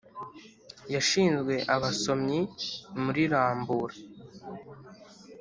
[0.93, 2.39] yashinzwe abasomyi
[3.03, 3.95] muri rambura.